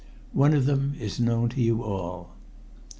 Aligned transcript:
One 0.33 0.55
of 0.55 0.65
them 0.65 0.95
is 0.99 1.19
known 1.19 1.49
to 1.49 1.61
you 1.61 1.83
all. 1.83 2.31